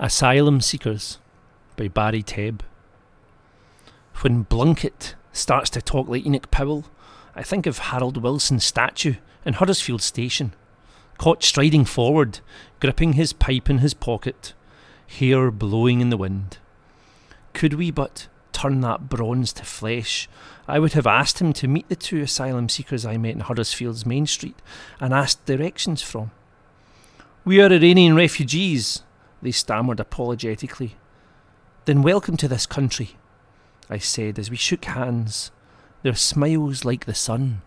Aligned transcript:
Asylum 0.00 0.60
Seekers 0.60 1.18
by 1.76 1.88
Barry 1.88 2.22
Tebb. 2.22 2.62
When 4.20 4.44
Blunkett 4.44 5.14
starts 5.32 5.70
to 5.70 5.82
talk 5.82 6.06
like 6.06 6.24
Enoch 6.24 6.52
Powell, 6.52 6.84
I 7.34 7.42
think 7.42 7.66
of 7.66 7.78
Harold 7.78 8.16
Wilson's 8.16 8.64
statue 8.64 9.14
in 9.44 9.54
Huddersfield 9.54 10.00
Station, 10.00 10.54
caught 11.18 11.42
striding 11.42 11.84
forward, 11.84 12.38
gripping 12.78 13.14
his 13.14 13.32
pipe 13.32 13.68
in 13.68 13.78
his 13.78 13.92
pocket, 13.92 14.54
hair 15.08 15.50
blowing 15.50 16.00
in 16.00 16.10
the 16.10 16.16
wind. 16.16 16.58
Could 17.52 17.74
we 17.74 17.90
but 17.90 18.28
turn 18.52 18.82
that 18.82 19.08
bronze 19.08 19.52
to 19.54 19.64
flesh, 19.64 20.28
I 20.68 20.78
would 20.78 20.92
have 20.92 21.08
asked 21.08 21.40
him 21.40 21.52
to 21.54 21.66
meet 21.66 21.88
the 21.88 21.96
two 21.96 22.20
asylum 22.20 22.68
seekers 22.68 23.04
I 23.04 23.16
met 23.16 23.34
in 23.34 23.40
Huddersfield's 23.40 24.06
Main 24.06 24.28
Street 24.28 24.62
and 25.00 25.12
asked 25.12 25.44
directions 25.44 26.02
from. 26.02 26.30
We 27.44 27.60
are 27.60 27.72
Iranian 27.72 28.14
refugees, 28.14 29.02
they 29.42 29.50
stammered 29.50 30.00
apologetically. 30.00 30.96
Then 31.84 32.02
welcome 32.02 32.36
to 32.38 32.48
this 32.48 32.66
country, 32.66 33.16
I 33.88 33.98
said 33.98 34.38
as 34.38 34.50
we 34.50 34.56
shook 34.56 34.84
hands, 34.84 35.50
their 36.02 36.14
smiles 36.14 36.84
like 36.84 37.04
the 37.04 37.14
sun. 37.14 37.62